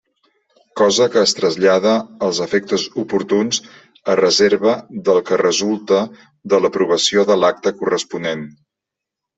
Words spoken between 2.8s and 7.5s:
oportuns, a reserva del que resulte de l'aprovació de